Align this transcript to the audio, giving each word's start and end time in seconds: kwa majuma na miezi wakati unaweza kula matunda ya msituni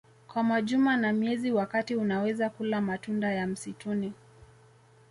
kwa 0.27 0.43
majuma 0.43 0.97
na 0.97 1.13
miezi 1.13 1.51
wakati 1.51 1.95
unaweza 1.95 2.49
kula 2.49 2.81
matunda 2.81 3.31
ya 3.33 3.47
msituni 3.47 4.13